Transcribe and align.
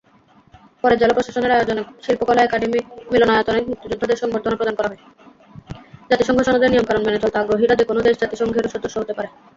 জাতিসংঘ 1.01 1.19
সনদের 1.35 1.77
নিয়মকানুন 6.71 7.03
মেনে 7.05 7.21
চলতে 7.23 7.37
আগ্রহী 7.39 7.65
যেকোনো 7.71 7.99
দেশ 8.01 8.15
জাতিসংঘের 8.21 8.65
সদস্য 8.73 8.95
হতে 8.99 9.13
পারে। 9.17 9.29